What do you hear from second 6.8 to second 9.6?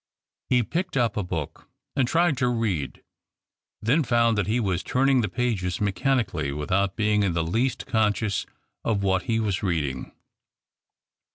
being in the least conscious of w^hat he